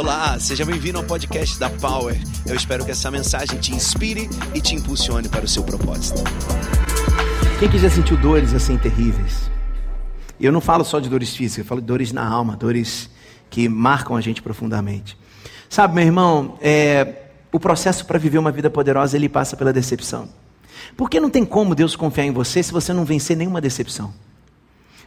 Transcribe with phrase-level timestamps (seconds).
[0.00, 2.18] Olá, seja bem-vindo ao podcast da Power.
[2.46, 6.22] Eu espero que essa mensagem te inspire e te impulsione para o seu propósito.
[7.58, 9.50] Quem que já sentiu dores assim terríveis?
[10.40, 13.10] Eu não falo só de dores físicas, eu falo de dores na alma, dores
[13.50, 15.18] que marcam a gente profundamente.
[15.68, 20.30] Sabe, meu irmão, é, o processo para viver uma vida poderosa ele passa pela decepção.
[20.96, 24.14] Porque não tem como Deus confiar em você se você não vencer nenhuma decepção.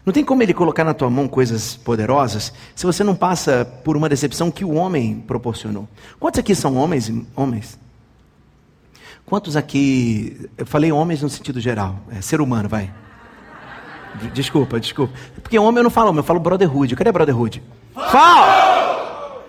[0.06, 3.96] Não tem como ele colocar na tua mão coisas poderosas se você não passa por
[3.96, 5.88] uma decepção que o homem proporcionou.
[6.20, 7.12] Quantos aqui são homens?
[7.36, 7.80] Homens?
[9.26, 10.50] Quantos aqui.
[10.58, 12.94] Eu falei homens no sentido geral, é ser humano, vai.
[14.34, 15.14] Desculpa, desculpa.
[15.42, 16.96] Porque homem eu não falo eu falo brotherhood.
[16.96, 17.64] Cadê brotherhood?
[17.94, 19.44] Fala!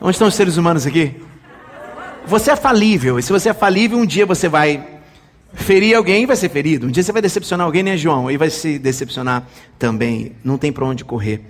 [0.00, 1.22] Onde estão os seres humanos aqui?
[2.26, 5.00] Você é falível, e se você é falível, um dia você vai
[5.54, 6.86] ferir alguém vai ser ferido.
[6.86, 8.30] Um dia você vai decepcionar alguém, né, João?
[8.30, 9.46] E vai se decepcionar
[9.78, 10.32] também.
[10.42, 11.42] Não tem para onde correr.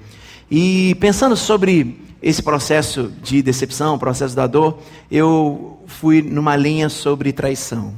[0.51, 4.79] E pensando sobre esse processo de decepção, processo da dor,
[5.11, 7.95] eu fui numa linha sobre traição.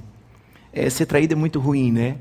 [0.72, 2.16] É, ser traído é muito ruim, né?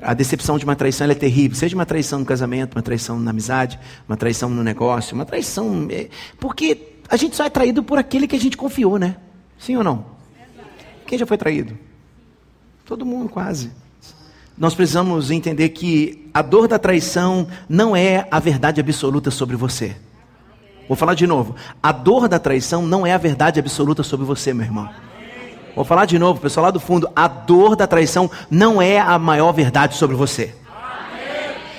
[0.00, 1.56] A decepção de uma traição é terrível.
[1.56, 5.86] Seja uma traição no casamento, uma traição na amizade, uma traição no negócio, uma traição.
[5.90, 6.08] É...
[6.40, 9.16] Porque a gente só é traído por aquele que a gente confiou, né?
[9.58, 10.04] Sim ou não?
[11.06, 11.78] Quem já foi traído?
[12.92, 13.70] Todo mundo quase.
[14.56, 19.96] Nós precisamos entender que a dor da traição não é a verdade absoluta sobre você.
[20.86, 21.56] Vou falar de novo.
[21.82, 24.90] A dor da traição não é a verdade absoluta sobre você, meu irmão.
[25.74, 27.08] Vou falar de novo, pessoal lá do fundo.
[27.16, 30.54] A dor da traição não é a maior verdade sobre você.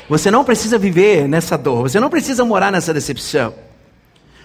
[0.10, 1.84] Você não precisa viver nessa dor.
[1.84, 3.54] Você não precisa morar nessa decepção.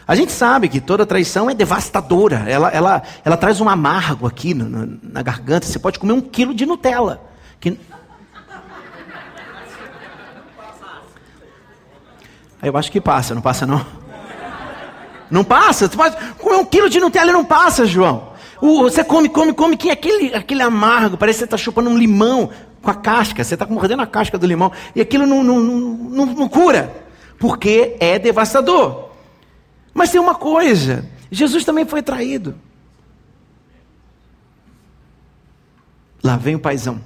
[0.08, 2.46] A gente sabe que toda traição é devastadora.
[2.48, 5.66] Ela, ela, ela traz um amargo aqui na, na, na garganta.
[5.66, 7.20] Você pode comer um quilo de Nutella.
[7.60, 7.78] Que...
[12.62, 13.84] Eu acho que passa, não passa não?
[15.30, 15.86] Não passa?
[15.86, 18.32] Você pode comer um quilo de Nutella e não passa, João.
[18.62, 22.48] Você come, come, come, que aquele, aquele amargo, parece que você está chupando um limão
[22.80, 25.78] com a casca, você está mordendo a casca do limão, e aquilo não, não, não,
[25.78, 26.92] não, não cura,
[27.38, 29.07] porque é devastador.
[29.98, 32.54] Mas tem uma coisa: Jesus também foi traído.
[36.22, 37.00] Lá vem o paizão.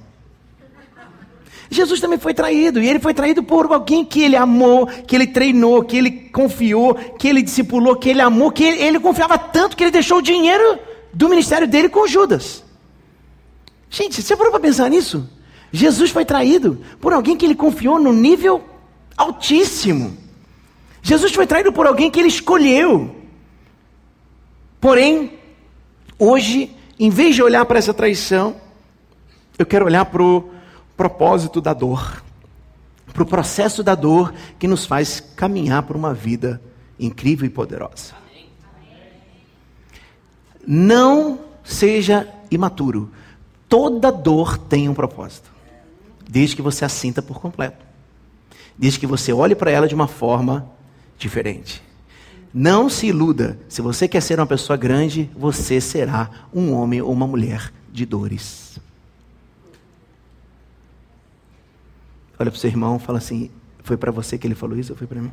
[1.71, 5.25] Jesus também foi traído, e ele foi traído por alguém que ele amou, que ele
[5.25, 9.75] treinou, que ele confiou, que ele discipulou, que ele amou, que ele, ele confiava tanto
[9.75, 10.77] que ele deixou o dinheiro
[11.11, 12.63] do ministério dele com Judas.
[13.89, 15.27] Gente, você parou para pensar nisso?
[15.71, 18.63] Jesus foi traído por alguém que ele confiou no nível
[19.17, 20.22] altíssimo.
[21.03, 23.13] Jesus foi traído por alguém que ele escolheu.
[24.79, 25.37] Porém,
[26.17, 28.55] hoje, em vez de olhar para essa traição,
[29.59, 30.49] eu quero olhar para o
[30.95, 32.23] propósito da dor,
[33.13, 36.61] para o processo da dor que nos faz caminhar por uma vida
[36.97, 38.13] incrível e poderosa.
[40.65, 43.11] Não seja imaturo.
[43.67, 45.51] Toda dor tem um propósito,
[46.29, 47.85] desde que você a sinta por completo,
[48.77, 50.71] desde que você olhe para ela de uma forma
[51.17, 51.81] diferente.
[52.53, 53.57] Não se iluda.
[53.67, 58.05] Se você quer ser uma pessoa grande, você será um homem ou uma mulher de
[58.05, 58.79] dores.
[62.37, 63.49] Olha para o seu irmão, fala assim:
[63.83, 65.31] foi para você que ele falou isso ou foi para mim?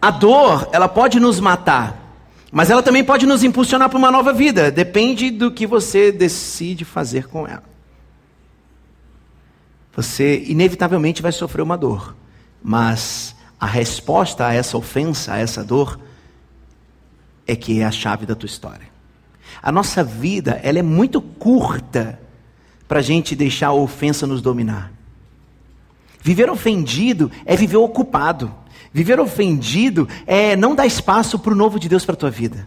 [0.00, 2.14] A dor, ela pode nos matar,
[2.52, 4.70] mas ela também pode nos impulsionar para uma nova vida.
[4.70, 7.73] Depende do que você decide fazer com ela
[9.96, 12.16] você inevitavelmente vai sofrer uma dor.
[12.62, 15.98] Mas a resposta a essa ofensa, a essa dor,
[17.46, 18.88] é que é a chave da tua história.
[19.62, 22.18] A nossa vida, ela é muito curta
[22.88, 24.92] para a gente deixar a ofensa nos dominar.
[26.20, 28.54] Viver ofendido é viver ocupado.
[28.92, 32.66] Viver ofendido é não dar espaço para o novo de Deus para a tua vida.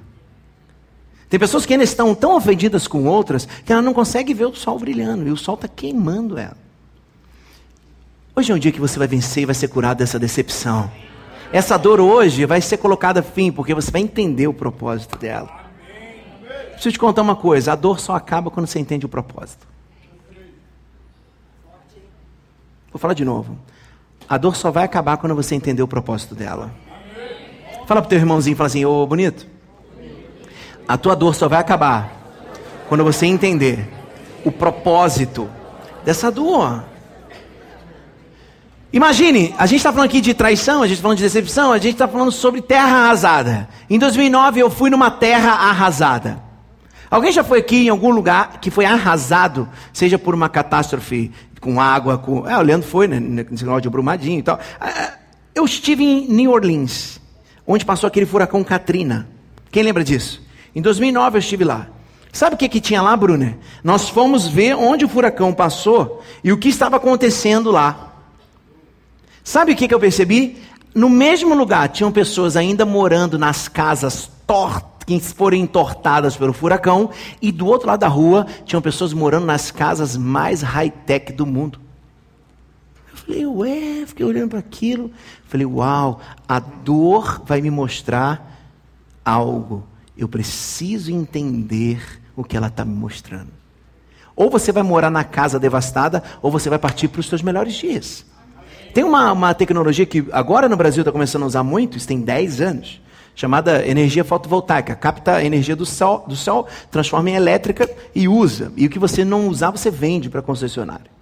[1.30, 4.56] Tem pessoas que ainda estão tão ofendidas com outras que ela não consegue ver o
[4.56, 6.67] sol brilhando e o sol está queimando ela.
[8.38, 10.92] Hoje é um dia que você vai vencer e vai ser curado dessa decepção.
[11.52, 15.50] Essa dor hoje vai ser colocada fim, porque você vai entender o propósito dela.
[16.74, 19.66] Eu te contar uma coisa: a dor só acaba quando você entende o propósito.
[22.94, 23.58] Vou falar de novo.
[24.30, 26.72] A dor só vai acabar quando você entender o propósito dela.
[27.88, 29.48] Fala pro teu irmãozinho, fala assim, ô bonito.
[30.88, 32.16] A tua dor só vai acabar
[32.88, 33.90] quando você entender
[34.46, 35.50] o propósito
[36.06, 36.97] dessa dor.
[38.92, 41.78] Imagine, a gente está falando aqui de traição, a gente está falando de decepção, a
[41.78, 43.68] gente está falando sobre terra arrasada.
[43.90, 46.42] Em 2009 eu fui numa terra arrasada.
[47.10, 51.82] Alguém já foi aqui em algum lugar que foi arrasado, seja por uma catástrofe com
[51.82, 52.48] água, com.
[52.48, 53.20] É, o Leandro foi, né?
[53.20, 54.60] Nesse negócio de Brumadinho e tal.
[54.80, 55.14] Ah,
[55.54, 57.20] eu estive em New Orleans,
[57.66, 59.28] onde passou aquele furacão Katrina.
[59.72, 60.42] Quem lembra disso?
[60.76, 61.88] Em 2009 eu estive lá.
[62.32, 63.58] Sabe o que, que tinha lá, Bruna?
[63.84, 68.17] Nós fomos ver onde o furacão passou e o que estava acontecendo lá.
[69.48, 70.58] Sabe o que, que eu percebi?
[70.94, 77.12] No mesmo lugar tinham pessoas ainda morando nas casas tortas que foram entortadas pelo furacão,
[77.42, 81.80] e do outro lado da rua tinham pessoas morando nas casas mais high-tech do mundo.
[83.10, 85.10] Eu falei, ué, fiquei olhando para aquilo.
[85.46, 88.68] Falei, uau, a dor vai me mostrar
[89.24, 89.88] algo.
[90.18, 93.54] Eu preciso entender o que ela está me mostrando.
[94.36, 97.76] Ou você vai morar na casa devastada, ou você vai partir para os seus melhores
[97.76, 98.26] dias.
[98.94, 102.20] Tem uma, uma tecnologia que agora no Brasil está começando a usar muito, isso tem
[102.22, 103.02] 10 anos,
[103.36, 104.96] chamada energia fotovoltaica.
[104.96, 108.72] Capta a energia do sol, do sol, transforma em elétrica e usa.
[108.76, 111.18] E o que você não usar, você vende para concessionária.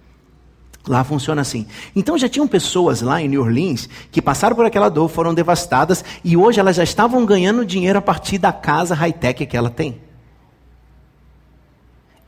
[0.88, 1.66] Lá funciona assim.
[1.96, 6.04] Então já tinham pessoas lá em New Orleans que passaram por aquela dor, foram devastadas
[6.22, 10.00] e hoje elas já estavam ganhando dinheiro a partir da casa high-tech que ela tem.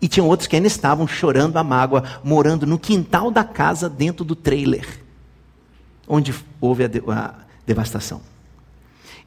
[0.00, 4.24] E tinham outros que ainda estavam chorando a mágoa, morando no quintal da casa dentro
[4.24, 4.86] do trailer,
[6.08, 7.34] onde houve a, de a
[7.66, 8.20] devastação.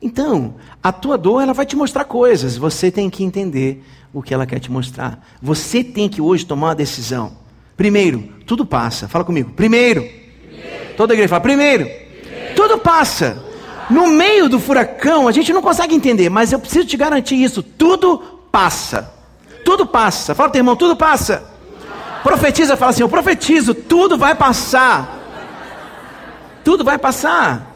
[0.01, 2.57] Então, a tua dor ela vai te mostrar coisas.
[2.57, 5.23] Você tem que entender o que ela quer te mostrar.
[5.41, 7.33] Você tem que hoje tomar uma decisão.
[7.77, 9.07] Primeiro, tudo passa.
[9.07, 9.51] Fala comigo.
[9.51, 10.01] Primeiro.
[10.01, 10.95] Primeiro.
[10.97, 11.41] Toda a igreja fala.
[11.41, 11.85] Primeiro.
[11.85, 12.55] Primeiro.
[12.55, 13.43] Tudo passa.
[13.89, 17.61] No meio do furacão, a gente não consegue entender, mas eu preciso te garantir isso.
[17.61, 18.19] Tudo
[18.51, 19.13] passa.
[19.63, 20.33] Tudo passa.
[20.33, 21.43] Fala, teu irmão, tudo passa.
[22.23, 25.20] Profetiza, fala assim: eu profetizo, tudo vai passar.
[26.63, 27.75] Tudo vai passar.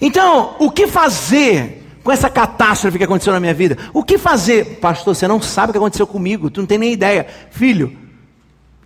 [0.00, 3.78] Então, o que fazer com essa catástrofe que aconteceu na minha vida?
[3.92, 4.78] O que fazer?
[4.78, 7.26] Pastor, você não sabe o que aconteceu comigo, tu não tem nem ideia.
[7.50, 7.96] Filho,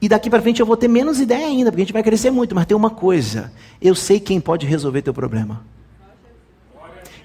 [0.01, 2.31] e daqui para frente eu vou ter menos ideia ainda, porque a gente vai crescer
[2.31, 5.65] muito, mas tem uma coisa: eu sei quem pode resolver teu problema.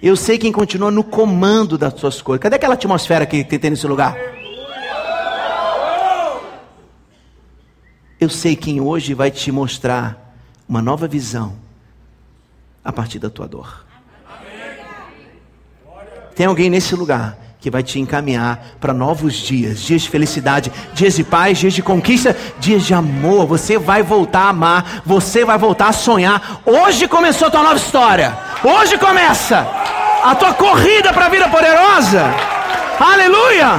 [0.01, 2.41] Eu sei quem continua no comando das suas coisas.
[2.41, 4.17] Cadê aquela atmosfera que tem nesse lugar?
[8.19, 10.22] Eu sei quem hoje vai te mostrar
[10.67, 11.55] uma nova visão
[12.83, 13.85] a partir da tua dor.
[16.35, 21.15] Tem alguém nesse lugar que vai te encaminhar para novos dias, dias de felicidade, dias
[21.15, 23.45] de paz, dias de conquista, dias de amor.
[23.47, 26.61] Você vai voltar a amar, você vai voltar a sonhar.
[26.65, 28.37] Hoje começou a tua nova história.
[28.63, 29.65] Hoje começa
[30.23, 32.25] a tua corrida para a vida poderosa.
[32.99, 33.69] Aleluia!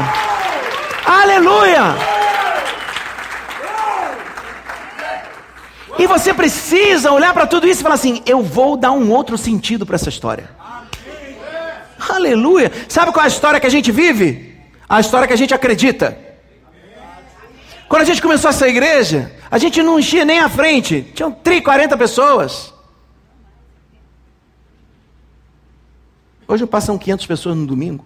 [1.07, 2.13] Aleluia!
[5.99, 9.38] E você precisa olhar para tudo isso e falar assim: eu vou dar um outro
[9.38, 10.50] sentido para essa história.
[12.08, 12.70] Aleluia!
[12.88, 14.55] Sabe qual é a história que a gente vive?
[14.88, 16.19] A história que a gente acredita.
[17.88, 21.64] Quando a gente começou essa igreja, a gente não enchia nem a frente, tinham 30,
[21.64, 22.75] 40 pessoas.
[26.47, 28.05] Hoje passam 500 pessoas no domingo.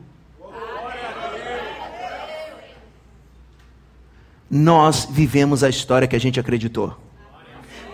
[4.50, 6.96] Nós vivemos a história que a gente acreditou.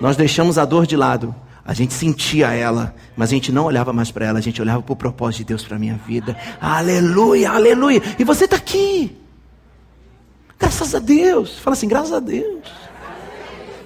[0.00, 1.34] Nós deixamos a dor de lado.
[1.64, 4.82] A gente sentia ela, mas a gente não olhava mais para ela, a gente olhava
[4.82, 6.36] para o propósito de Deus para minha vida.
[6.60, 8.02] Aleluia, aleluia.
[8.18, 9.16] E você está aqui.
[10.58, 11.58] Graças a Deus.
[11.58, 12.64] Fala assim, graças a Deus.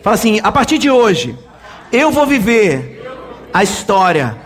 [0.03, 1.39] Fala assim, a partir de hoje,
[1.93, 3.09] eu vou viver
[3.53, 4.37] a história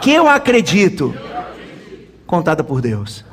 [0.00, 1.14] que eu acredito
[2.24, 3.24] contada por Deus.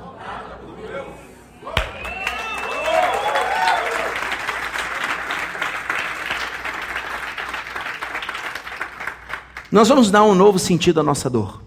[9.74, 11.64] Nós vamos dar um novo sentido à nossa dor.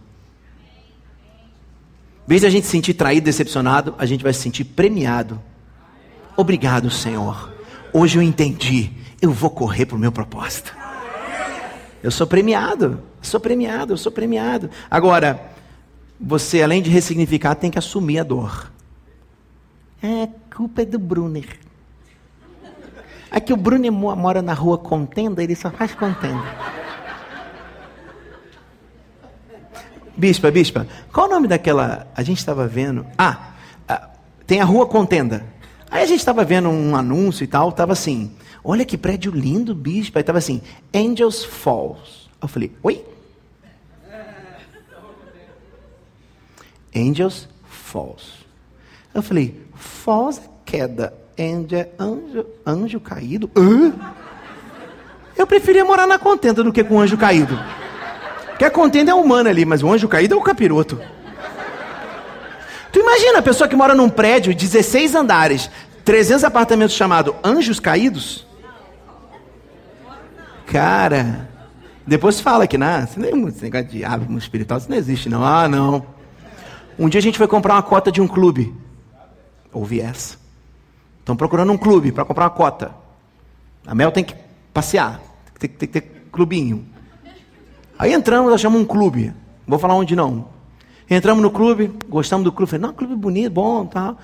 [2.24, 5.42] Em vez de a gente se sentir traído, decepcionado, a gente vai se sentir premiado.
[6.36, 7.52] Obrigado, Senhor.
[7.92, 8.92] Hoje eu entendi.
[9.20, 10.72] Eu vou correr para o meu propósito.
[12.00, 13.02] Eu sou premiado.
[13.20, 14.70] sou premiado, eu sou premiado.
[14.88, 15.50] Agora,
[16.20, 18.70] você, além de ressignificar, tem que assumir a dor.
[20.00, 21.58] É, culpa é do Brunner.
[23.32, 26.85] É que o Brunner mora na rua contenda, ele só faz contenda.
[30.16, 32.06] Bispa, bispa, qual o nome daquela.
[32.16, 33.06] A gente estava vendo.
[33.18, 33.50] Ah,
[34.46, 35.44] tem a rua Contenda.
[35.90, 38.32] Aí a gente estava vendo um anúncio e tal, estava assim:
[38.64, 40.18] olha que prédio lindo, bispa.
[40.18, 40.62] Aí estava assim:
[40.94, 42.30] Angels Falls.
[42.40, 43.04] Eu falei: oi?
[46.94, 48.46] Angels Falls.
[49.12, 53.50] Eu falei: Falls é queda, Angel, anjo, anjo caído?
[53.54, 53.92] Hã?
[55.36, 57.58] Eu preferia morar na contenda do que com anjo caído.
[58.56, 60.98] Porque a contenda é humana ali, mas o anjo caído é o capiroto.
[62.90, 65.68] Tu imagina a pessoa que mora num prédio, 16 andares,
[66.06, 68.46] 300 apartamentos chamado Anjos Caídos?
[70.64, 71.50] Cara,
[72.06, 75.44] depois fala que não, esse negócio de diabo espiritual, isso não existe não.
[75.44, 76.06] Ah, não.
[76.98, 78.74] Um dia a gente foi comprar uma cota de um clube.
[79.70, 80.38] Ouvi essa.
[81.18, 82.90] Estão procurando um clube para comprar uma cota.
[83.86, 84.34] A Mel tem que
[84.72, 85.20] passear,
[85.58, 86.00] tem que ter
[86.32, 86.95] clubinho.
[87.98, 89.32] Aí entramos, achamos um clube.
[89.66, 90.48] Vou falar onde não.
[91.08, 92.70] Entramos no clube, gostamos do clube.
[92.70, 94.18] Falei, não, clube bonito, bom, tal.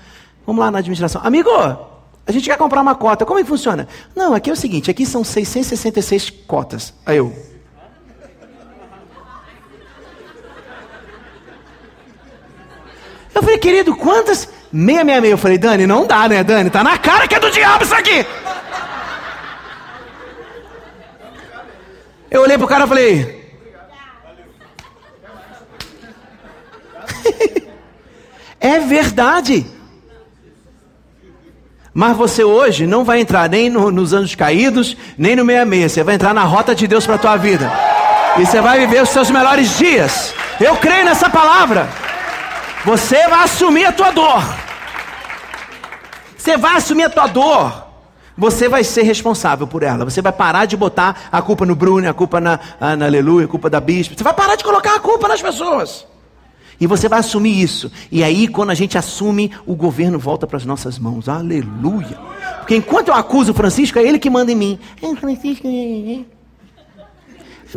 [0.45, 1.21] Vamos lá na administração.
[1.23, 3.25] Amigo, a gente quer comprar uma cota.
[3.25, 3.87] Como é que funciona?
[4.15, 6.93] Não, aqui é o seguinte, aqui são 666 cotas.
[7.05, 7.33] Aí eu.
[13.33, 14.49] Eu falei, querido, quantas?
[14.71, 15.31] 666.
[15.31, 16.69] Eu falei, Dani, não dá, né, Dani?
[16.69, 18.25] Tá na cara que é do diabo isso aqui.
[22.29, 23.42] Eu olhei pro cara e falei.
[28.59, 29.65] É verdade.
[31.93, 35.87] Mas você hoje não vai entrar nem no, nos anos caídos, nem no meia meia.
[35.87, 37.71] Você vai entrar na rota de Deus para a tua vida.
[38.39, 40.33] E você vai viver os seus melhores dias.
[40.59, 41.87] Eu creio nessa palavra.
[42.83, 44.43] Você vai assumir a tua dor.
[46.35, 47.83] Você vai assumir a tua dor.
[48.35, 50.03] Você vai ser responsável por ela.
[50.03, 52.59] Você vai parar de botar a culpa no Bruno, a culpa na,
[52.97, 54.15] na Aleluia, a culpa da Bispo.
[54.17, 56.07] Você vai parar de colocar a culpa nas pessoas.
[56.79, 57.91] E você vai assumir isso.
[58.11, 61.29] E aí, quando a gente assume, o governo volta para as nossas mãos.
[61.29, 62.17] Aleluia.
[62.59, 64.79] Porque enquanto eu acuso o Francisco, é ele que manda em mim.
[65.01, 66.25] É, Francisco, é, é.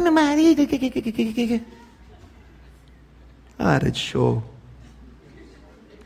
[0.00, 0.66] meu marido.
[3.56, 4.42] Para de show.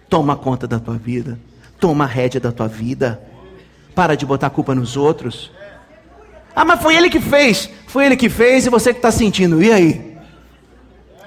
[0.08, 1.38] Toma conta da tua vida.
[1.78, 3.20] Toma a rédea da tua vida.
[3.94, 5.50] Para de botar a culpa nos outros.
[6.54, 7.70] Ah, mas foi ele que fez.
[7.86, 9.62] Foi ele que fez e você que está sentindo.
[9.62, 10.09] E aí?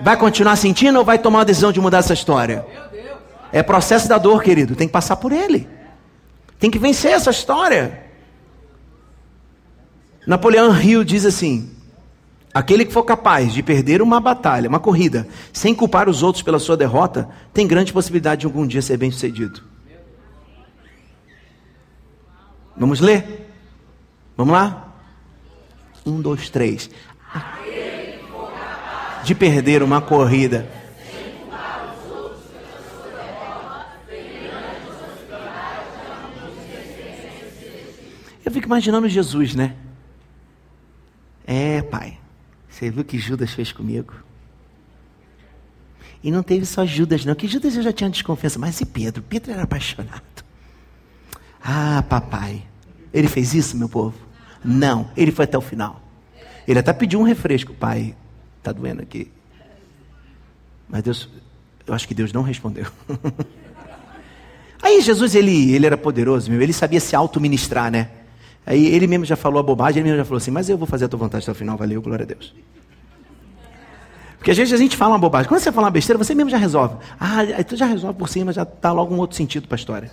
[0.04, 2.66] Vai continuar sentindo ou vai tomar a decisão de mudar essa história?
[3.54, 4.76] É processo da dor, querido.
[4.76, 5.66] Tem que passar por ele.
[6.60, 8.04] Tem que vencer essa história.
[10.28, 11.72] Napoleão Hill diz assim:
[12.54, 16.60] Aquele que for capaz de perder uma batalha, uma corrida, sem culpar os outros pela
[16.60, 19.64] sua derrota, tem grande possibilidade de algum dia ser bem sucedido.
[22.76, 23.50] Vamos ler?
[24.36, 24.94] Vamos lá?
[26.06, 26.90] Um, dois, três.
[29.24, 30.70] De perder uma corrida.
[38.46, 39.76] Eu fico imaginando Jesus, né?
[41.46, 42.18] É, pai.
[42.70, 44.14] Você viu o que Judas fez comigo?
[46.24, 49.22] E não teve só Judas, não, que Judas eu já tinha desconfiança, mas e Pedro?
[49.22, 50.44] Pedro era apaixonado.
[51.62, 52.64] Ah, papai,
[53.14, 54.16] ele fez isso, meu povo?
[54.64, 56.02] Não, ele foi até o final.
[56.68, 58.16] Ele até pediu um refresco, pai,
[58.64, 59.30] está doendo aqui.
[60.88, 61.30] Mas Deus,
[61.86, 62.86] eu acho que Deus não respondeu.
[64.82, 68.10] Aí Jesus, ele, ele era poderoso, ele sabia se auto-ministrar, né?
[68.66, 70.88] Aí ele mesmo já falou a bobagem, ele mesmo já falou assim, mas eu vou
[70.88, 72.54] fazer a tua vontade até o final, valeu, glória a Deus.
[74.38, 75.48] Porque às vezes a gente fala uma bobagem.
[75.48, 76.98] Quando você fala uma besteira, você mesmo já resolve.
[77.18, 80.12] Ah, tu já resolve por cima, já está logo um outro sentido para a história.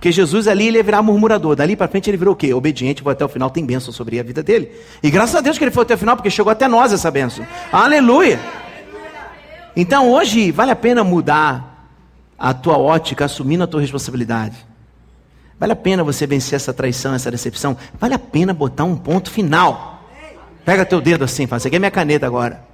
[0.00, 1.54] Porque Jesus ali ele virar murmurador.
[1.54, 2.54] Dali para frente ele virou o quê?
[2.54, 4.72] Obediente, vai até o final, tem bênção sobre a vida dele.
[5.02, 7.10] E graças a Deus que ele foi até o final, porque chegou até nós essa
[7.10, 7.46] bênção.
[7.70, 8.40] Aleluia!
[9.76, 11.86] Então hoje vale a pena mudar
[12.38, 14.56] a tua ótica, assumindo a tua responsabilidade.
[15.58, 17.76] Vale a pena você vencer essa traição, essa decepção?
[18.00, 20.02] Vale a pena botar um ponto final.
[20.64, 22.64] Pega teu dedo assim, fala, você quer minha caneta agora.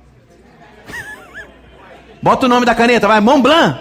[2.23, 3.81] Bota o nome da caneta, vai, Mont Blanc.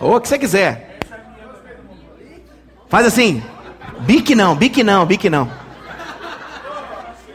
[0.00, 0.85] Ou o que você quiser.
[2.88, 3.42] Faz assim.
[4.00, 5.50] Bique não, bique não, bique não.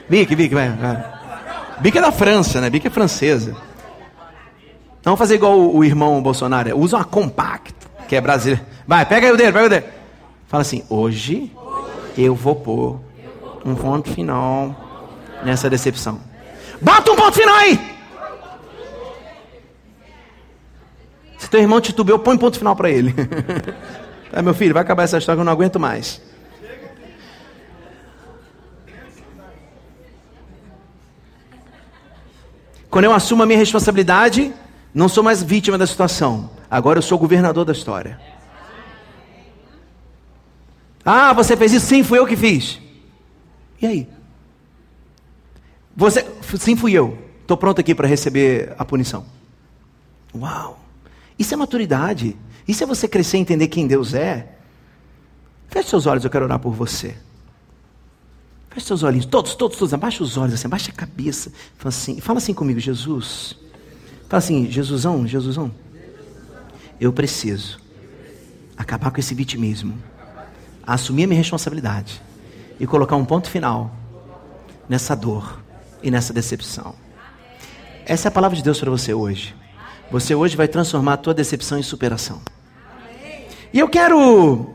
[0.10, 0.70] Bique, bique, vai.
[0.70, 1.12] vai.
[1.80, 2.70] Bique é da França, né?
[2.70, 3.56] Bique é francesa.
[5.04, 6.78] Não fazer igual o, o irmão Bolsonaro.
[6.78, 7.74] Usa uma compact,
[8.08, 8.66] que é brasileira.
[8.86, 9.86] Vai, pega aí o dedo, pega o dedo.
[10.48, 11.52] Fala assim: hoje
[12.18, 13.00] eu vou pôr
[13.66, 14.76] um ponto final
[15.44, 16.20] nessa decepção.
[16.80, 17.80] Bota um ponto final aí!
[21.38, 23.16] Se teu irmão titubeou, põe ponto final para ele.
[24.32, 26.22] é, meu filho, vai acabar essa história que eu não aguento mais.
[32.90, 34.54] Quando eu assumo a minha responsabilidade,
[34.94, 36.50] não sou mais vítima da situação.
[36.70, 38.20] Agora eu sou governador da história.
[41.06, 41.86] Ah, você fez isso?
[41.86, 42.80] Sim, fui eu que fiz.
[43.82, 44.08] E aí?
[45.96, 46.26] Você,
[46.60, 47.18] sim, fui eu.
[47.42, 49.26] Estou pronto aqui para receber a punição.
[50.36, 50.80] Uau!
[51.40, 52.38] Isso é maturidade.
[52.68, 54.56] Isso é você crescer e entender quem Deus é.
[55.68, 57.16] Feche seus olhos, eu quero orar por você.
[58.70, 59.94] Feche seus olhinhos, todos, todos, todos.
[59.94, 61.52] Abaixa os olhos, assim, abaixa a cabeça.
[61.78, 63.56] Fala assim, fala assim comigo, Jesus.
[64.28, 65.72] Fala assim, Jesusão, Jesusão.
[67.00, 67.80] Eu preciso
[68.78, 69.98] acabar com esse vitimismo
[70.86, 72.22] assumir a minha responsabilidade
[72.80, 73.96] e colocar um ponto final
[74.90, 75.62] nessa dor
[76.02, 76.96] e nessa decepção.
[78.06, 79.56] Essa é a palavra de Deus para você hoje.
[80.12, 82.42] Você hoje vai transformar a tua decepção em superação.
[83.74, 84.70] E eu quero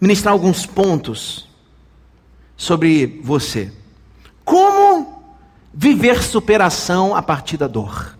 [0.00, 1.48] ministrar alguns pontos
[2.56, 3.72] sobre você.
[4.44, 5.24] Como
[5.74, 8.16] viver superação a partir da dor?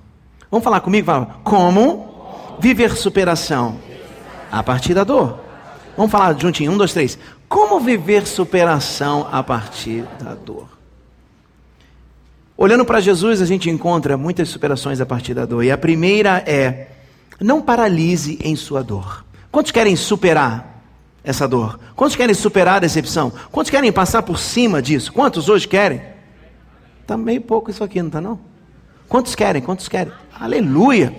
[0.51, 1.07] Vamos falar comigo?
[1.07, 1.41] Fala.
[1.45, 3.79] Como viver superação
[4.51, 5.39] a partir da dor?
[5.97, 6.73] Vamos falar juntinho.
[6.73, 7.17] Um, dois, três.
[7.49, 10.76] Como viver superação a partir da dor?
[12.59, 15.63] Olhando para Jesus, a gente encontra muitas superações a partir da dor.
[15.63, 16.89] E a primeira é:
[17.41, 19.25] não paralise em sua dor.
[19.53, 20.83] Quantos querem superar
[21.23, 21.79] essa dor?
[21.95, 23.31] Quantos querem superar a decepção?
[23.53, 25.13] Quantos querem passar por cima disso?
[25.13, 26.01] Quantos hoje querem?
[27.03, 28.41] Está meio pouco isso aqui, não está não?
[29.09, 29.61] Quantos querem?
[29.61, 30.13] Quantos querem?
[30.39, 31.15] Aleluia!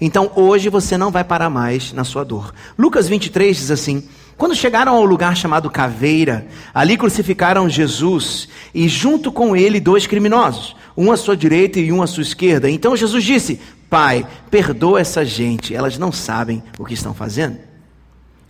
[0.00, 2.54] Então hoje você não vai parar mais na sua dor.
[2.78, 9.32] Lucas 23 diz assim: quando chegaram ao lugar chamado Caveira, ali crucificaram Jesus e junto
[9.32, 12.68] com ele dois criminosos, um à sua direita e um à sua esquerda.
[12.68, 17.58] Então Jesus disse: Pai, perdoa essa gente, elas não sabem o que estão fazendo.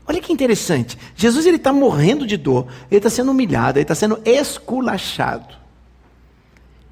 [0.08, 0.98] Olha que interessante.
[1.14, 5.54] Jesus ele está morrendo de dor, ele está sendo humilhado, ele está sendo esculachado.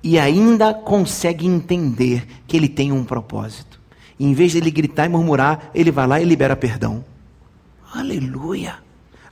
[0.03, 3.81] E ainda consegue entender que ele tem um propósito.
[4.19, 7.05] E em vez de ele gritar e murmurar, ele vai lá e libera perdão.
[7.93, 8.84] Aleluia.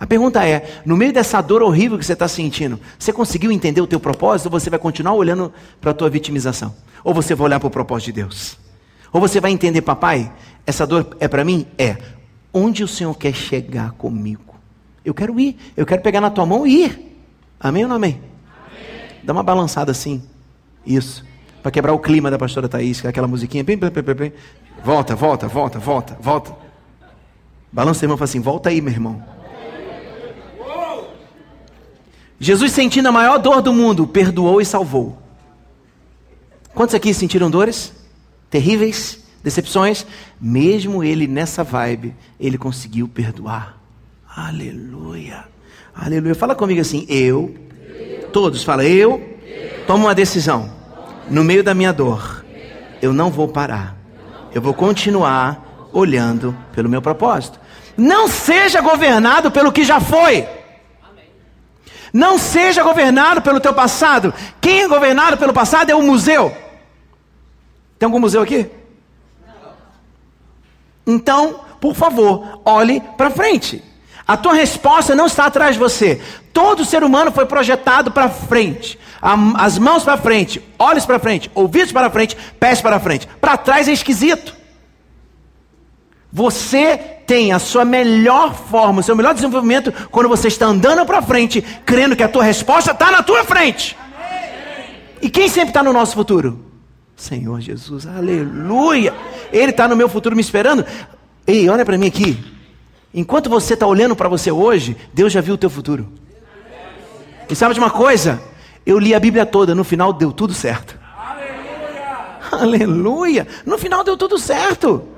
[0.02, 3.80] A pergunta é: no meio dessa dor horrível que você está sentindo, você conseguiu entender
[3.80, 6.74] o teu propósito ou você vai continuar olhando para a tua vitimização?
[7.04, 8.58] Ou você vai olhar para o propósito de Deus?
[9.12, 10.32] Ou você vai entender, papai,
[10.66, 11.68] essa dor é para mim?
[11.78, 11.98] É.
[12.52, 14.56] Onde o Senhor quer chegar comigo?
[15.04, 17.22] Eu quero ir, eu quero pegar na tua mão e ir.
[17.60, 18.20] Amém ou não amém?
[18.66, 19.20] amém.
[19.22, 20.20] Dá uma balançada assim.
[20.84, 21.24] Isso.
[21.62, 23.62] Para quebrar o clima da pastora Thaís, é aquela musiquinha.
[23.62, 24.32] Bem, bem, bem, bem.
[24.84, 26.52] Volta, volta, volta, volta, volta.
[27.72, 29.41] Balança irmão fala assim: volta aí, meu irmão.
[32.42, 35.16] Jesus, sentindo a maior dor do mundo, perdoou e salvou.
[36.74, 37.92] Quantos aqui sentiram dores?
[38.50, 39.20] Terríveis?
[39.44, 40.04] Decepções?
[40.40, 43.78] Mesmo ele nessa vibe, ele conseguiu perdoar.
[44.28, 45.44] Aleluia.
[45.94, 46.34] Aleluia.
[46.34, 47.54] Fala comigo assim, eu.
[48.32, 49.22] Todos, fala, eu
[49.86, 50.68] tomo uma decisão.
[51.30, 52.44] No meio da minha dor,
[53.00, 53.96] eu não vou parar.
[54.52, 57.60] Eu vou continuar olhando pelo meu propósito.
[57.96, 60.44] Não seja governado pelo que já foi.
[62.12, 64.34] Não seja governado pelo teu passado.
[64.60, 66.54] Quem é governado pelo passado é o museu.
[67.98, 68.68] Tem algum museu aqui?
[71.06, 73.82] Então, por favor, olhe para frente.
[74.26, 76.20] A tua resposta não está atrás de você.
[76.52, 78.98] Todo ser humano foi projetado para frente.
[79.56, 83.26] As mãos para frente, olhos para frente, ouvidos para frente, pés para frente.
[83.40, 84.61] Para trás é esquisito.
[86.32, 91.20] Você tem a sua melhor forma, o seu melhor desenvolvimento quando você está andando para
[91.20, 93.96] frente, crendo que a tua resposta está na tua frente.
[95.20, 96.64] E quem sempre está no nosso futuro?
[97.14, 99.14] Senhor Jesus, aleluia.
[99.52, 100.84] Ele está no meu futuro me esperando.
[101.46, 102.42] Ei, olha para mim aqui.
[103.14, 106.10] Enquanto você está olhando para você hoje, Deus já viu o teu futuro.
[107.48, 108.42] E sabe de uma coisa?
[108.86, 110.98] Eu li a Bíblia toda, no final deu tudo certo.
[112.50, 112.86] Aleluia.
[112.86, 113.46] aleluia.
[113.66, 115.11] No final deu tudo certo.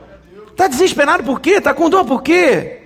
[0.54, 1.54] Está desesperado por quê?
[1.54, 2.82] Está com dor por quê?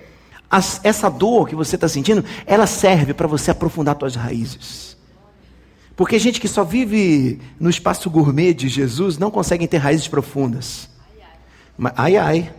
[0.49, 4.97] As, essa dor que você está sentindo, ela serve para você aprofundar suas raízes.
[5.95, 10.89] Porque gente que só vive no espaço gourmet de Jesus não consegue ter raízes profundas.
[11.95, 12.51] Ai, ai.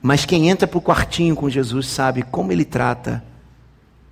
[0.00, 3.24] Mas quem entra para o quartinho com Jesus sabe como ele trata,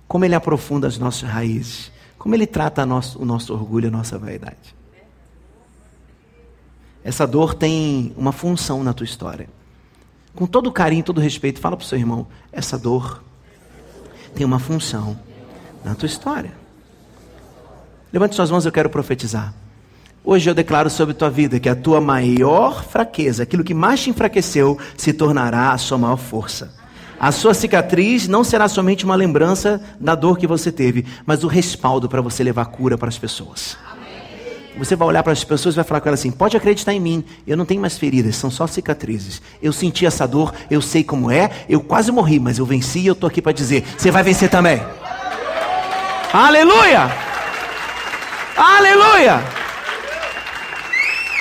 [0.05, 4.17] como ele aprofunda as nossas raízes, como ele trata nosso, o nosso orgulho, a nossa
[4.17, 4.80] vaidade.
[7.03, 9.49] Essa dor tem uma função na tua história.
[10.35, 13.23] Com todo carinho, todo respeito, fala para o seu irmão: essa dor
[14.35, 15.19] tem uma função
[15.83, 16.53] na tua história.
[18.13, 19.53] Levante suas mãos, eu quero profetizar.
[20.23, 24.09] Hoje eu declaro sobre tua vida que a tua maior fraqueza, aquilo que mais te
[24.11, 26.79] enfraqueceu, se tornará a sua maior força.
[27.19, 31.47] A sua cicatriz não será somente uma lembrança da dor que você teve, mas o
[31.47, 33.77] respaldo para você levar cura para as pessoas.
[34.77, 36.99] Você vai olhar para as pessoas e vai falar com elas assim: pode acreditar em
[36.99, 39.41] mim, eu não tenho mais feridas, são só cicatrizes.
[39.61, 43.07] Eu senti essa dor, eu sei como é, eu quase morri, mas eu venci e
[43.07, 44.81] eu estou aqui para dizer: você vai vencer também.
[46.33, 47.11] Aleluia!
[48.55, 49.43] Aleluia!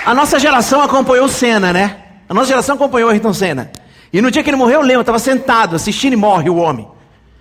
[0.04, 1.98] A nossa geração acompanhou Senna, né?
[2.28, 3.70] A nossa geração acompanhou Ayrton Senna.
[4.12, 6.56] E no dia que ele morreu, eu lembro, eu estava sentado assistindo e morre o
[6.56, 6.88] homem.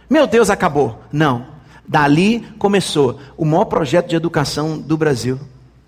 [0.08, 1.02] Meu Deus, acabou.
[1.12, 1.48] Não.
[1.88, 5.40] Dali começou o maior projeto de educação do Brasil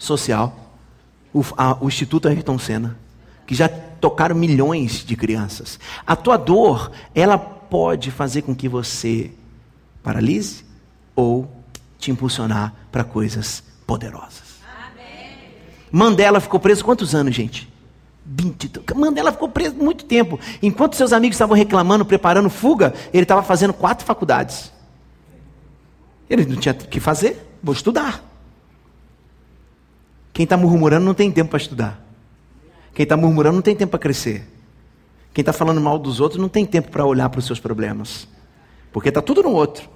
[0.02, 0.74] social,
[1.32, 2.98] o, a, o Instituto Ayrton Senna,
[3.46, 5.80] que já tocaram milhões de crianças.
[6.06, 9.32] A tua dor, ela pode fazer com que você
[10.02, 10.66] paralise
[11.16, 11.50] ou
[12.00, 14.60] te impulsionar para coisas poderosas.
[14.92, 15.38] Amém.
[15.92, 17.72] Mandela ficou preso quantos anos, gente?
[18.26, 18.72] 20.
[18.96, 20.40] Mandela ficou preso muito tempo.
[20.64, 24.72] Enquanto seus amigos estavam reclamando, preparando fuga, ele estava fazendo quatro faculdades.
[26.28, 28.31] Ele não tinha o que fazer, vou estudar.
[30.42, 32.04] Quem está murmurando não tem tempo para estudar.
[32.96, 34.50] Quem está murmurando não tem tempo para crescer.
[35.36, 38.28] Quem está falando mal dos outros não tem tempo para olhar para os seus problemas.
[38.92, 39.88] Porque está tudo no outro.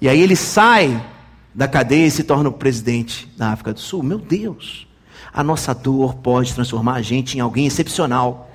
[0.00, 1.04] E aí ele sai
[1.52, 4.04] da cadeia e se torna o presidente da África do Sul.
[4.04, 4.86] Meu Deus!
[5.32, 8.48] A nossa dor pode transformar a gente em alguém excepcional.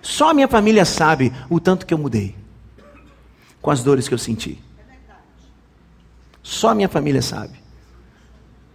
[0.00, 2.36] Só a minha família sabe o tanto que eu mudei
[3.60, 4.62] com as dores que eu senti.
[6.40, 7.58] Só a minha família sabe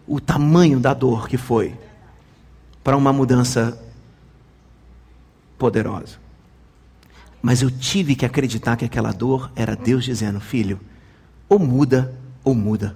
[0.05, 1.73] o tamanho da dor que foi
[2.83, 3.77] para uma mudança
[5.57, 6.17] poderosa.
[7.41, 10.79] Mas eu tive que acreditar que aquela dor era Deus dizendo: filho,
[11.47, 12.13] ou muda
[12.43, 12.95] ou muda.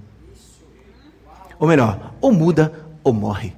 [1.60, 3.54] Ou melhor, ou muda ou morre.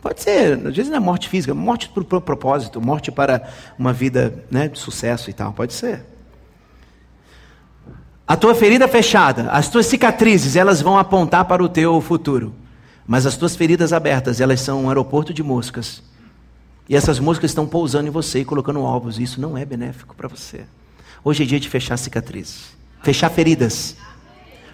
[0.00, 3.90] Pode ser, às vezes não é morte física, morte por, por propósito, morte para uma
[3.90, 6.04] vida né, de sucesso e tal, pode ser.
[8.26, 12.54] A tua ferida fechada, as tuas cicatrizes, elas vão apontar para o teu futuro.
[13.06, 16.02] Mas as tuas feridas abertas, elas são um aeroporto de moscas.
[16.88, 19.18] E essas moscas estão pousando em você e colocando ovos.
[19.18, 20.64] Isso não é benéfico para você.
[21.22, 23.96] Hoje é dia de fechar cicatrizes, fechar feridas.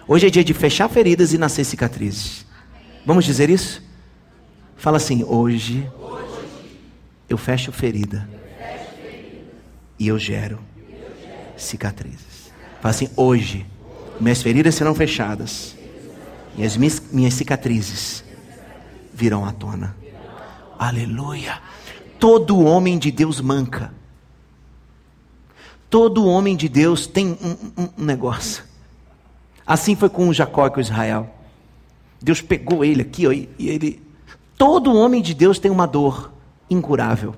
[0.07, 2.45] Hoje é dia de fechar feridas e nascer cicatrizes.
[3.05, 3.81] Vamos dizer isso?
[4.75, 5.89] Fala assim: hoje
[7.29, 8.27] eu fecho ferida
[9.97, 10.59] e eu gero
[11.55, 12.51] cicatrizes.
[12.81, 13.65] Fala assim: hoje
[14.19, 15.75] minhas feridas serão fechadas
[16.57, 18.23] e as minhas, minhas cicatrizes
[19.13, 19.95] virão à tona.
[20.77, 21.61] Aleluia.
[22.19, 23.93] Todo homem de Deus manca.
[25.89, 28.63] Todo homem de Deus tem um, um, um negócio.
[29.65, 31.29] Assim foi com Jacó e com Israel.
[32.21, 34.01] Deus pegou ele aqui ó, e ele.
[34.57, 36.31] Todo homem de Deus tem uma dor
[36.69, 37.35] incurável.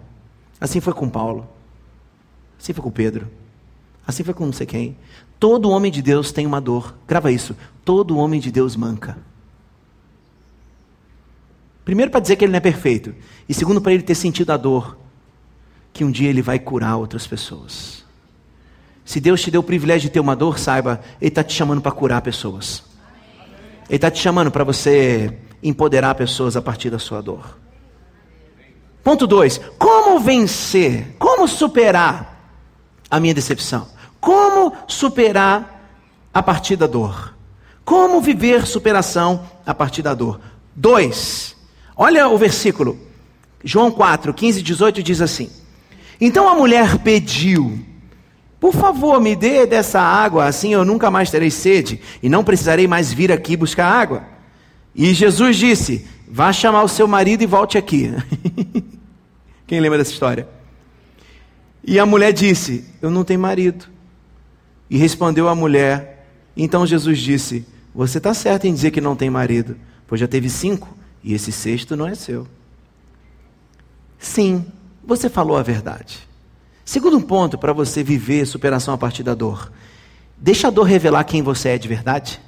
[0.59, 1.47] Assim foi com Paulo.
[2.59, 3.29] Assim foi com Pedro.
[4.05, 4.97] Assim foi com não sei quem.
[5.43, 6.95] Todo homem de Deus tem uma dor.
[7.05, 7.53] Grava isso.
[7.83, 9.17] Todo homem de Deus manca.
[11.83, 13.13] Primeiro, para dizer que ele não é perfeito.
[13.49, 14.97] E segundo, para ele ter sentido a dor.
[15.91, 18.05] Que um dia ele vai curar outras pessoas.
[19.03, 21.81] Se Deus te deu o privilégio de ter uma dor, saiba, Ele está te chamando
[21.81, 22.81] para curar pessoas.
[23.89, 27.59] Ele está te chamando para você empoderar pessoas a partir da sua dor.
[29.03, 29.59] Ponto 2.
[29.77, 31.17] Como vencer?
[31.19, 32.49] Como superar
[33.11, 33.91] a minha decepção?
[34.23, 35.85] Como superar
[36.33, 37.35] a partir da dor?
[37.83, 40.39] Como viver superação a partir da dor?
[40.73, 41.53] 2.
[41.93, 42.97] Olha o versículo,
[43.65, 45.49] João 4, 15 e 18 diz assim:
[46.21, 47.77] Então a mulher pediu,
[48.61, 52.87] por favor, me dê dessa água, assim eu nunca mais terei sede e não precisarei
[52.87, 54.23] mais vir aqui buscar água.
[54.95, 58.09] E Jesus disse: Vá chamar o seu marido e volte aqui.
[59.67, 60.47] Quem lembra dessa história?
[61.83, 63.91] E a mulher disse: Eu não tenho marido.
[64.93, 66.23] E respondeu a mulher:
[66.55, 69.75] Então Jesus disse: Você está certo em dizer que não tem marido,
[70.05, 70.87] pois já teve cinco
[71.23, 72.47] e esse sexto não é seu.
[74.19, 74.63] Sim,
[75.03, 76.19] você falou a verdade.
[76.85, 79.71] Segundo ponto para você viver superação a partir da dor.
[80.37, 82.39] Deixa a dor revelar quem você é de verdade.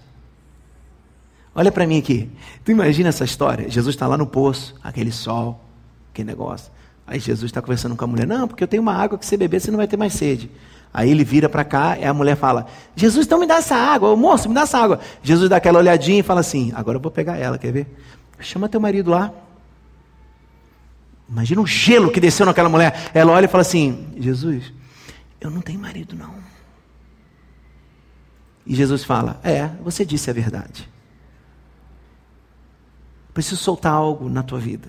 [1.55, 2.29] Olha para mim aqui.
[2.63, 3.71] Tu imagina essa história?
[3.71, 5.65] Jesus está lá no poço, aquele sol,
[6.11, 6.71] aquele negócio.
[7.07, 8.27] Aí Jesus está conversando com a mulher.
[8.27, 10.51] Não, porque eu tenho uma água que você beber, você não vai ter mais sede.
[10.97, 14.11] Aí ele vira para cá e a mulher fala: Jesus, então me dá essa água.
[14.11, 15.01] Ô, moço, me dá essa água.
[15.21, 17.87] Jesus dá aquela olhadinha e fala assim: Agora eu vou pegar ela, quer ver?
[18.39, 19.29] Chama teu marido lá.
[21.27, 23.11] Imagina o gelo que desceu naquela mulher.
[23.13, 24.71] Ela olha e fala assim: Jesus,
[25.41, 26.33] eu não tenho marido, não.
[28.65, 30.89] E Jesus fala: É, você disse a verdade.
[33.33, 34.87] Preciso soltar algo na tua vida.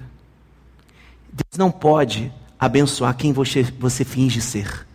[1.33, 4.87] Deus não pode abençoar quem você, você finge ser.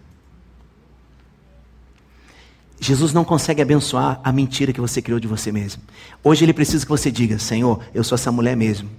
[2.83, 5.83] Jesus não consegue abençoar a mentira que você criou de você mesmo.
[6.23, 8.89] Hoje ele precisa que você diga: Senhor, eu sou essa mulher mesmo,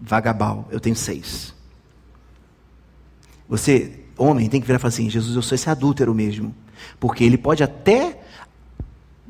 [0.00, 1.54] vagabal, eu tenho seis.
[3.48, 6.52] Você, homem, tem que virar e falar assim: Jesus, eu sou esse adúltero mesmo.
[6.98, 8.20] Porque ele pode até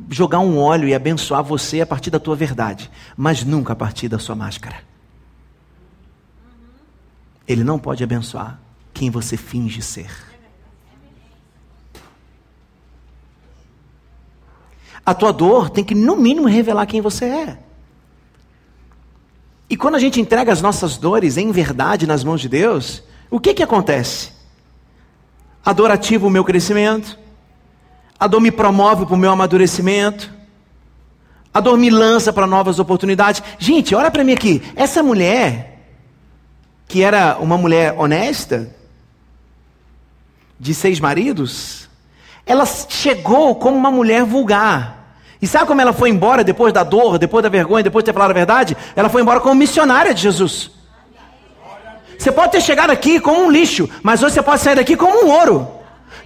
[0.08, 4.08] jogar um óleo e abençoar você a partir da tua verdade, mas nunca a partir
[4.08, 4.76] da sua máscara.
[7.46, 8.58] Ele não pode abençoar
[8.94, 10.10] quem você finge ser.
[15.08, 17.58] A tua dor tem que, no mínimo, revelar quem você é.
[19.70, 23.40] E quando a gente entrega as nossas dores em verdade nas mãos de Deus, o
[23.40, 24.32] que que acontece?
[25.64, 27.18] A dor ativa o meu crescimento,
[28.20, 30.30] a dor me promove para o meu amadurecimento,
[31.52, 33.42] A dor me lança para novas oportunidades.
[33.58, 34.62] Gente, olha para mim aqui.
[34.76, 35.86] Essa mulher,
[36.86, 38.74] que era uma mulher honesta,
[40.60, 41.88] de seis maridos,
[42.44, 44.97] ela chegou como uma mulher vulgar.
[45.40, 48.12] E sabe como ela foi embora depois da dor, depois da vergonha, depois de ter
[48.12, 48.76] falado a verdade?
[48.96, 50.70] Ela foi embora como missionária de Jesus.
[52.18, 55.24] Você pode ter chegado aqui como um lixo, mas hoje você pode sair daqui como
[55.24, 55.68] um ouro.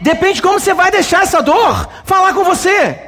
[0.01, 2.99] Depende de como você vai deixar essa dor falar com você.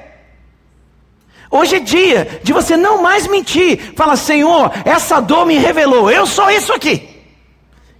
[1.51, 3.95] Hoje é dia de você não mais mentir.
[3.97, 7.09] Fala, Senhor, essa dor me revelou, eu sou isso aqui.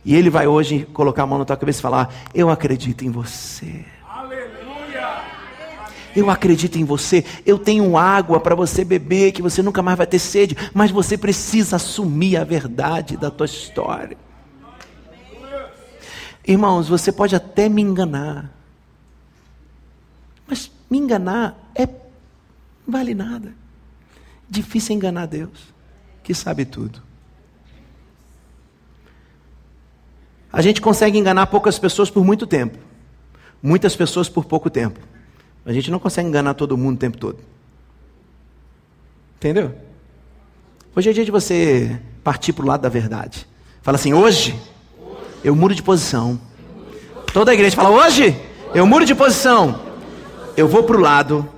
[0.05, 3.11] E Ele vai hoje colocar a mão na tua cabeça e falar: Eu acredito em
[3.11, 3.85] você.
[6.14, 7.24] Eu acredito em você.
[7.44, 10.57] Eu tenho água para você beber, que você nunca mais vai ter sede.
[10.72, 14.16] Mas você precisa assumir a verdade da tua história.
[16.46, 18.53] Irmãos, você pode até me enganar.
[20.46, 21.88] Mas me enganar é
[22.87, 23.55] vale nada.
[24.48, 25.72] Difícil é enganar Deus,
[26.22, 27.03] que sabe tudo.
[30.53, 32.79] A gente consegue enganar poucas pessoas por muito tempo,
[33.61, 35.00] muitas pessoas por pouco tempo.
[35.66, 37.38] A gente não consegue enganar todo mundo o tempo todo.
[39.37, 39.74] Entendeu?
[40.94, 43.46] Hoje é dia de você partir para o lado da verdade.
[43.83, 44.59] Fala assim: hoje
[45.42, 46.38] eu mudo de posição.
[47.33, 48.38] Toda a igreja fala: hoje
[48.74, 49.81] eu mudo de posição.
[50.57, 51.48] Eu vou para o lado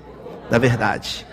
[0.50, 1.26] da verdade.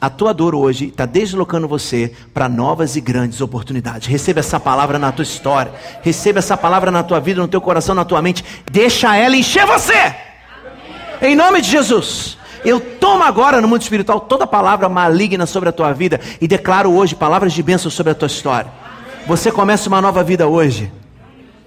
[0.00, 4.08] A tua dor hoje está deslocando você para novas e grandes oportunidades.
[4.08, 5.72] Receba essa palavra na tua história.
[6.02, 8.44] Receba essa palavra na tua vida, no teu coração, na tua mente.
[8.70, 10.31] Deixa ela encher você.
[11.22, 12.36] Em nome de Jesus.
[12.64, 16.92] Eu tomo agora no mundo espiritual toda palavra maligna sobre a tua vida e declaro
[16.92, 18.70] hoje palavras de bênção sobre a tua história.
[19.24, 20.92] Você começa uma nova vida hoje.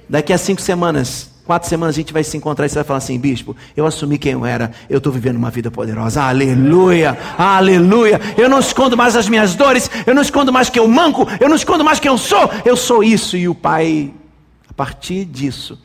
[0.10, 2.98] Daqui a cinco semanas, quatro semanas a gente vai se encontrar e você vai falar
[2.98, 6.22] assim, bispo, eu assumi quem eu era, eu estou vivendo uma vida poderosa.
[6.22, 8.20] Aleluia, aleluia.
[8.38, 11.48] Eu não escondo mais as minhas dores, eu não escondo mais que eu manco, eu
[11.48, 13.38] não escondo mais quem eu sou, eu sou isso.
[13.38, 14.14] E o Pai,
[14.70, 15.82] a partir disso,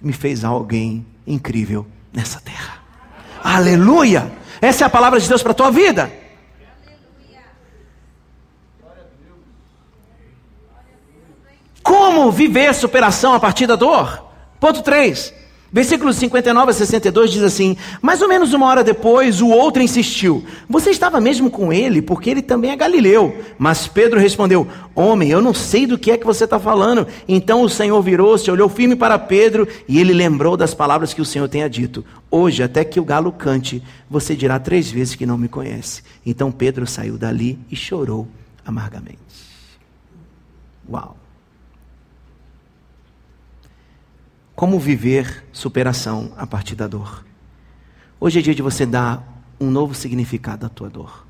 [0.00, 2.77] me fez alguém incrível nessa terra.
[3.42, 4.32] Aleluia!
[4.60, 6.10] Essa é a palavra de Deus para a tua vida.
[11.82, 14.26] Como viver superação a partir da dor?
[14.60, 15.32] Ponto 3.
[15.70, 20.42] Versículos 59 a 62 diz assim: Mais ou menos uma hora depois, o outro insistiu:
[20.68, 23.38] Você estava mesmo com ele, porque ele também é galileu.
[23.58, 27.06] Mas Pedro respondeu: Homem, eu não sei do que é que você está falando.
[27.28, 31.26] Então o Senhor virou-se, olhou firme para Pedro e ele lembrou das palavras que o
[31.26, 35.36] Senhor tenha dito: Hoje, até que o galo cante, você dirá três vezes que não
[35.36, 36.02] me conhece.
[36.24, 38.26] Então Pedro saiu dali e chorou
[38.64, 39.18] amargamente.
[40.90, 41.27] Uau!
[44.58, 47.24] Como viver superação a partir da dor?
[48.18, 51.28] Hoje é dia de você dar um novo significado à tua dor.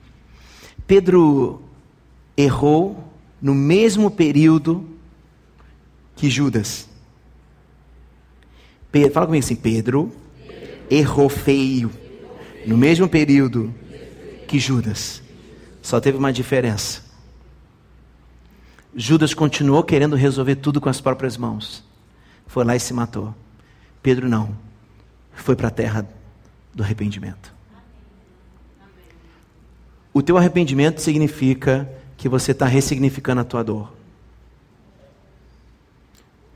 [0.86, 1.60] Pedro
[2.34, 4.88] errou no mesmo período
[6.16, 6.88] que Judas.
[8.90, 10.10] Pedro, fala comigo assim: Pedro
[10.90, 11.92] errou feio
[12.66, 13.74] no mesmo período
[14.46, 15.22] que Judas.
[15.82, 17.02] Só teve uma diferença.
[18.96, 21.86] Judas continuou querendo resolver tudo com as próprias mãos
[22.48, 23.32] foi lá e se matou.
[24.02, 24.56] Pedro não.
[25.34, 26.08] Foi para a terra
[26.74, 27.54] do arrependimento.
[30.12, 33.92] O teu arrependimento significa que você está ressignificando a tua dor.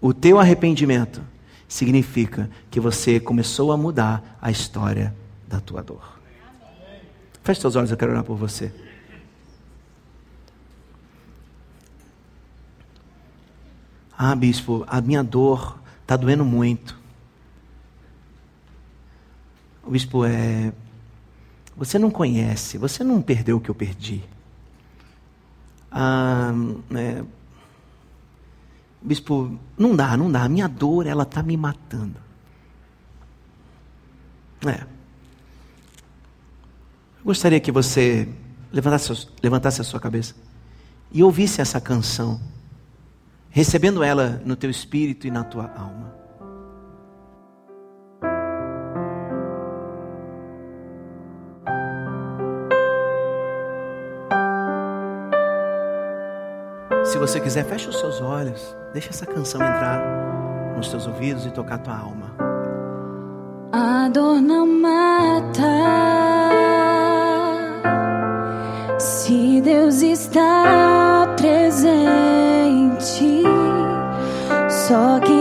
[0.01, 1.23] O teu arrependimento
[1.69, 5.15] significa que você começou a mudar a história
[5.47, 6.19] da tua dor.
[7.45, 8.73] Feche seus olhos, eu quero orar por você.
[14.17, 17.01] Ah, bispo, a minha dor Está doendo muito.
[19.85, 20.73] O bispo é.
[21.77, 24.23] Você não conhece, você não perdeu o que eu perdi.
[25.91, 26.53] Ah,
[26.95, 27.25] é,
[29.01, 30.45] bispo, não dá, não dá.
[30.45, 32.21] A minha dor, ela está me matando.
[34.67, 34.83] É.
[37.19, 38.29] Eu gostaria que você
[38.73, 40.35] levantasse, levantasse a sua cabeça
[41.11, 42.41] e ouvisse essa canção
[43.53, 46.11] recebendo ela no teu espírito e na tua alma.
[57.05, 60.01] Se você quiser, feche os seus olhos, deixa essa canção entrar
[60.75, 62.35] nos teus ouvidos e tocar tua alma.
[63.71, 65.63] A dor não mata.
[68.99, 70.82] Se Deus está
[74.93, 75.32] só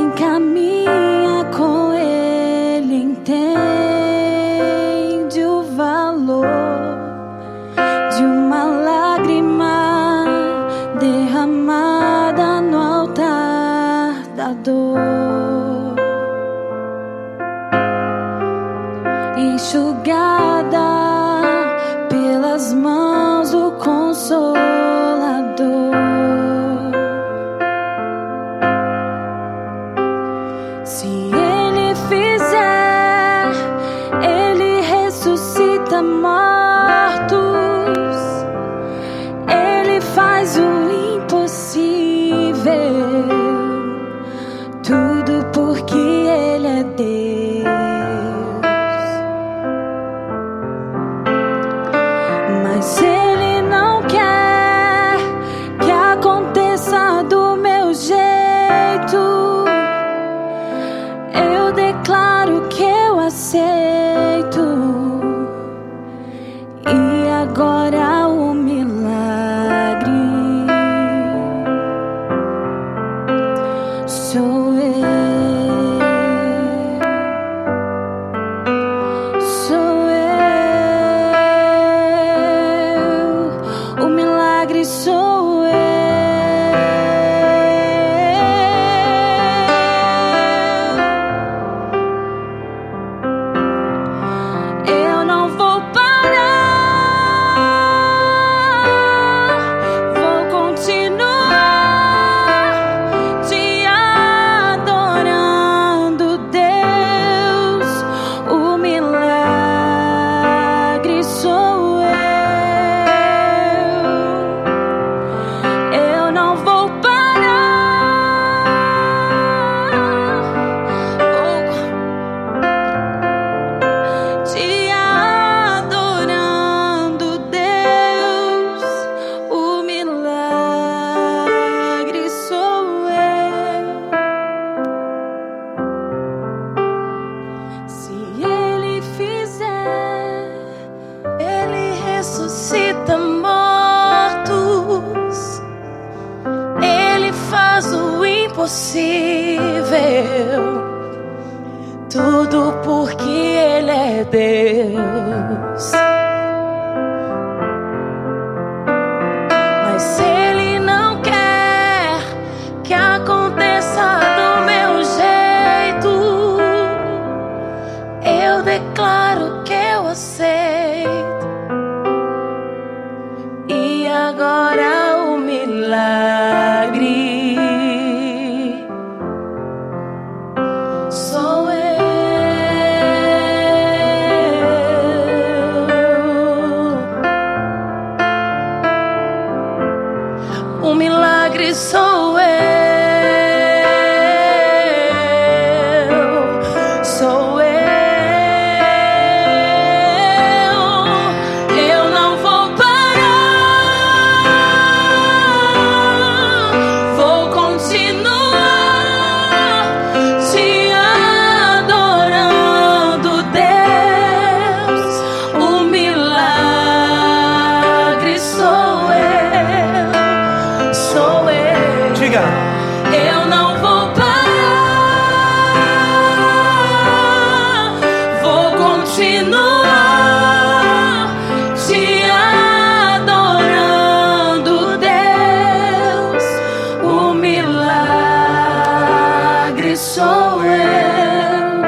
[240.13, 241.83] sou eu,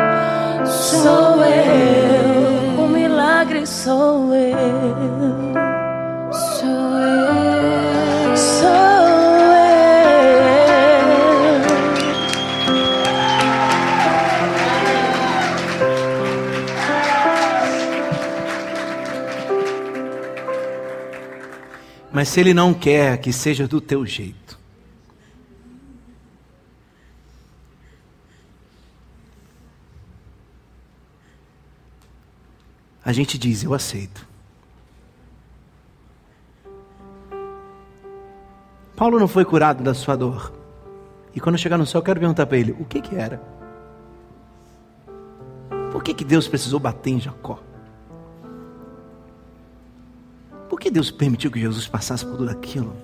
[0.65, 4.57] sou eu, o milagre sou eu,
[6.31, 8.93] sou eu, sou eu.
[22.10, 24.62] Mas se ele não quer que seja do teu jeito,
[33.04, 34.27] a gente diz: Eu aceito.
[38.95, 40.54] Paulo não foi curado da sua dor.
[41.35, 43.41] E quando chegar no céu, eu quero perguntar para ele: O que, que era?
[45.91, 47.60] Por que, que Deus precisou bater em Jacó?
[50.69, 52.95] Por que Deus permitiu que Jesus passasse por tudo aquilo?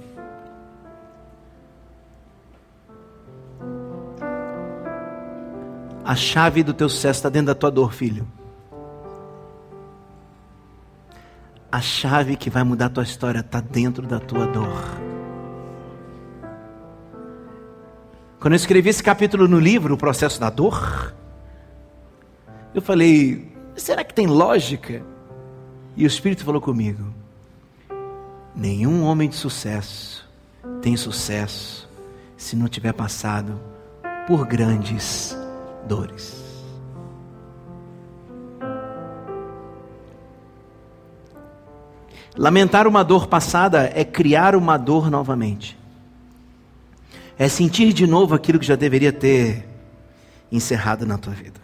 [6.04, 8.26] A chave do teu sucesso está dentro da tua dor, filho.
[11.72, 14.84] a chave que vai mudar a tua história está dentro da tua dor.
[18.40, 21.14] Quando eu escrevi esse capítulo no livro, O Processo da Dor,
[22.74, 25.04] eu falei: será que tem lógica?
[25.96, 27.14] E o Espírito falou comigo:
[28.56, 30.28] nenhum homem de sucesso
[30.82, 31.88] tem sucesso
[32.38, 33.60] se não tiver passado
[34.26, 35.38] por grandes
[35.88, 36.49] dores.
[42.40, 45.78] Lamentar uma dor passada é criar uma dor novamente.
[47.38, 49.68] É sentir de novo aquilo que já deveria ter
[50.50, 51.60] encerrado na tua vida.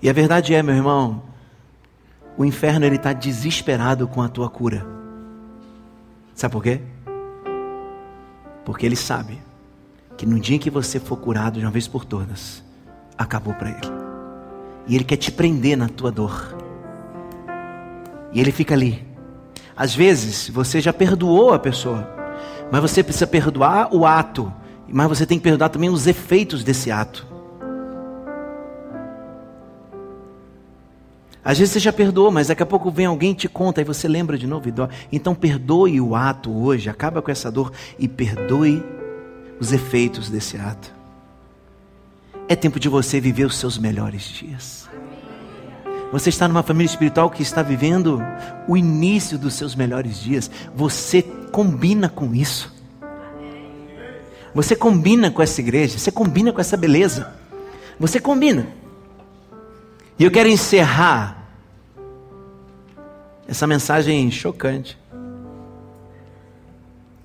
[0.00, 1.24] E a verdade é, meu irmão,
[2.38, 4.86] o inferno ele está desesperado com a tua cura.
[6.34, 6.80] Sabe por quê?
[8.64, 9.42] Porque ele sabe
[10.16, 12.64] que no dia que você for curado de uma vez por todas,
[13.18, 13.95] acabou para ele.
[14.86, 16.56] E ele quer te prender na tua dor.
[18.32, 19.04] E ele fica ali.
[19.76, 22.08] Às vezes você já perdoou a pessoa,
[22.70, 24.52] mas você precisa perdoar o ato,
[24.88, 27.26] mas você tem que perdoar também os efeitos desse ato.
[31.44, 34.08] Às vezes você já perdoou, mas daqui a pouco vem alguém te conta e você
[34.08, 34.88] lembra de novo e dói.
[35.12, 38.82] Então perdoe o ato hoje, acaba com essa dor e perdoe
[39.60, 40.95] os efeitos desse ato.
[42.48, 44.88] É tempo de você viver os seus melhores dias.
[46.12, 48.22] Você está numa família espiritual que está vivendo
[48.68, 50.50] o início dos seus melhores dias.
[50.74, 52.72] Você combina com isso.
[54.54, 55.98] Você combina com essa igreja.
[55.98, 57.34] Você combina com essa beleza.
[57.98, 58.68] Você combina.
[60.18, 61.36] E eu quero encerrar
[63.48, 64.96] essa mensagem chocante.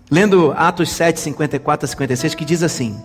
[0.10, 3.02] Lendo Atos 7, 54 a 56, que diz assim: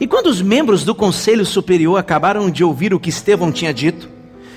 [0.00, 4.08] e quando os membros do conselho superior acabaram de ouvir o que Estevão tinha dito,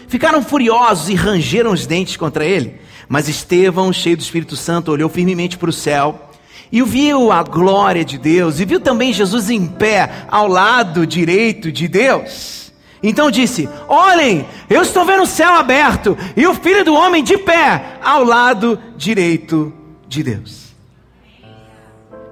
[0.08, 2.76] ficaram furiosos e rangeram os dentes contra ele.
[3.10, 6.30] Mas Estevão, cheio do Espírito Santo, olhou firmemente para o céu
[6.72, 11.72] e viu a glória de Deus e viu também Jesus em pé ao lado direito
[11.72, 12.72] de Deus.
[13.04, 17.38] Então disse: Olhem, eu estou vendo o céu aberto e o filho do homem de
[17.38, 19.74] pé ao lado direito
[20.08, 20.62] de Deus.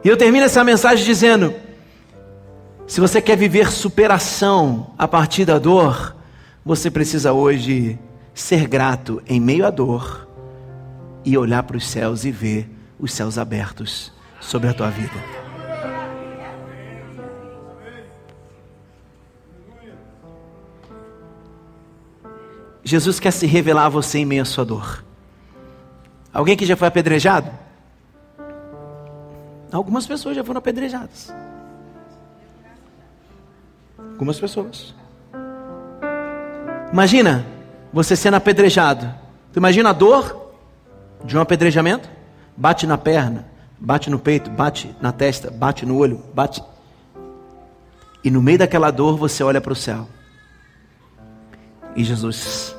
[0.03, 1.53] E eu termino essa mensagem dizendo:
[2.89, 6.15] se você quer viver superação a partir da dor,
[6.65, 7.99] você precisa hoje
[8.33, 10.27] ser grato em meio à dor
[11.23, 12.67] e olhar para os céus e ver
[12.99, 14.11] os céus abertos
[14.41, 15.13] sobre a tua vida.
[22.83, 25.05] Jesus quer se revelar a você em meio à sua dor.
[26.33, 27.51] Alguém que já foi apedrejado?
[29.71, 31.31] Algumas pessoas já foram apedrejadas.
[34.19, 34.93] Algumas pessoas.
[36.91, 37.45] Imagina
[37.93, 39.09] você sendo apedrejado.
[39.53, 40.51] Tu imagina a dor
[41.23, 42.09] de um apedrejamento?
[42.57, 43.47] Bate na perna,
[43.79, 46.61] bate no peito, bate na testa, bate no olho, bate.
[48.21, 50.05] E no meio daquela dor você olha para o céu.
[51.95, 52.75] E Jesus.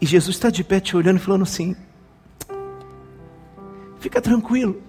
[0.00, 1.76] E Jesus está de pé te olhando e falando assim:
[4.00, 4.80] Fica tranquilo.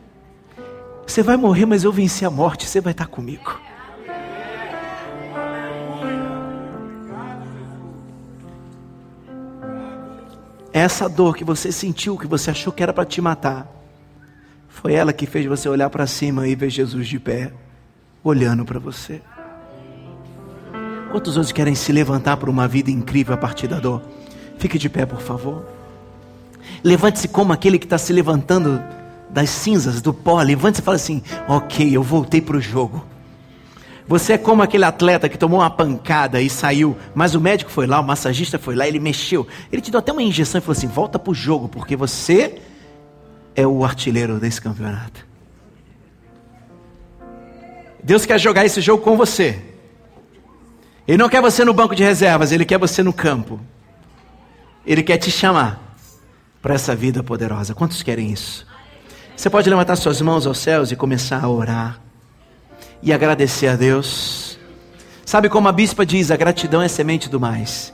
[1.05, 3.59] Você vai morrer, mas eu venci a morte, você vai estar comigo.
[10.71, 13.67] Essa dor que você sentiu, que você achou que era para te matar,
[14.67, 17.51] foi ela que fez você olhar para cima e ver Jesus de pé,
[18.23, 19.21] olhando para você.
[21.11, 24.03] Quantos outros querem se levantar para uma vida incrível a partir da dor?
[24.59, 25.65] Fique de pé, por favor.
[26.83, 28.81] Levante-se como aquele que está se levantando
[29.29, 33.05] das cinzas, do pó, levante e fala assim: Ok, eu voltei para o jogo.
[34.07, 37.85] Você é como aquele atleta que tomou uma pancada e saiu, mas o médico foi
[37.85, 39.47] lá, o massagista foi lá, ele mexeu.
[39.71, 42.59] Ele te deu até uma injeção e falou assim: volta para o jogo, porque você
[43.55, 45.27] é o artilheiro desse campeonato.
[48.03, 49.61] Deus quer jogar esse jogo com você.
[51.07, 53.59] Ele não quer você no banco de reservas, ele quer você no campo.
[54.85, 55.95] Ele quer te chamar
[56.61, 57.75] para essa vida poderosa.
[57.75, 58.65] Quantos querem isso?
[59.39, 62.01] Você pode levantar suas mãos aos céus e começar a orar
[63.01, 64.59] e agradecer a Deus.
[65.25, 67.93] Sabe como a bispa diz: a gratidão é semente do mais.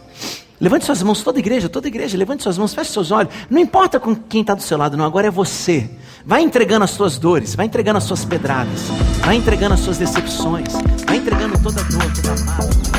[0.59, 3.31] Levante suas mãos, toda igreja, toda igreja, levante suas mãos, feche seus olhos.
[3.47, 5.87] Não importa com quem está do seu lado, não, agora é você.
[6.25, 8.81] Vai entregando as suas dores, vai entregando as suas pedradas,
[9.23, 10.73] vai entregando as suas decepções,
[11.05, 12.94] vai entregando toda a dor, toda a mágoa.